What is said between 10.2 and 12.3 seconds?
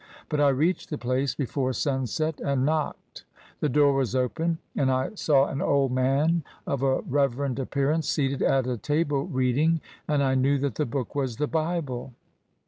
I knew that the book was the Bible.